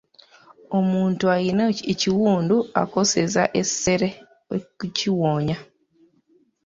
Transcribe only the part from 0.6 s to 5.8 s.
Omuntu alina ekiwundu akozesa ssere okukiwonya.